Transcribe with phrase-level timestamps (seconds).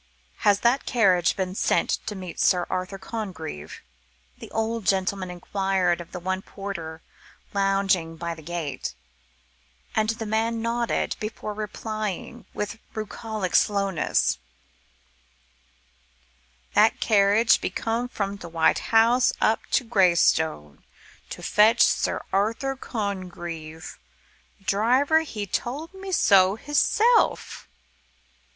[0.37, 3.83] "Has that carriage been sent to meet Sir Arthur Congreve?"
[4.39, 7.03] the old gentleman enquired of the one porter
[7.53, 8.95] lounging by the gate,
[9.95, 14.39] and the man nodded before replying with bucolic slowness:
[16.73, 20.83] "That carriage be come from t' 'White Horse' up to Graystone,
[21.29, 23.99] to fetch Sir Arthur Congreve.
[24.65, 27.67] Driver he told me so hisself."